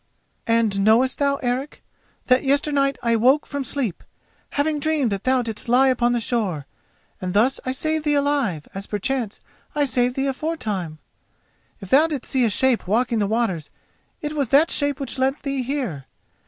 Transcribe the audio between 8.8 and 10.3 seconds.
perchance I have saved thee